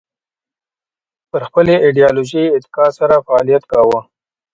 پر 1.29 1.41
خپلې 1.47 1.75
ایدیالوژۍ 1.85 2.45
اتکا 2.55 2.85
سره 2.97 3.15
فعالیت 3.25 3.63
کاوه 3.71 3.99